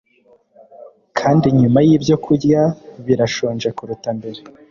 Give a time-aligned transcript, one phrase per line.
[1.19, 2.61] Kandi nyuma yibyo kurya
[3.05, 4.39] birashonje kuruta mbere